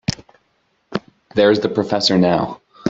There's 1.35 1.59
the 1.59 1.69
professor 1.69 2.17
now. 2.17 2.59